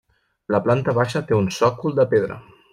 La 0.55 0.61
planta 0.67 0.95
baixa 1.01 1.23
té 1.29 1.39
un 1.43 1.53
sòcol 1.61 1.97
de 2.01 2.09
pedra. 2.15 2.43